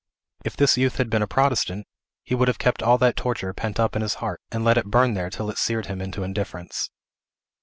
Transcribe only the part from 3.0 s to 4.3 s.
torture pent up in his